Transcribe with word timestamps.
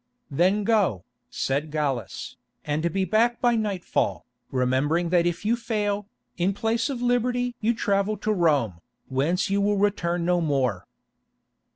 "Then 0.31 0.63
go," 0.63 1.03
said 1.29 1.69
Gallus, 1.69 2.35
"and 2.65 2.91
be 2.91 3.05
back 3.05 3.39
by 3.39 3.55
nightfall, 3.55 4.25
remembering 4.49 5.09
that 5.09 5.27
if 5.27 5.45
you 5.45 5.55
fail, 5.55 6.07
in 6.37 6.53
place 6.55 6.89
of 6.89 7.03
liberty 7.03 7.53
you 7.61 7.75
travel 7.75 8.17
to 8.17 8.33
Rome, 8.33 8.81
whence 9.09 9.51
you 9.51 9.61
will 9.61 9.77
return 9.77 10.25
no 10.25 10.41
more." 10.41 10.87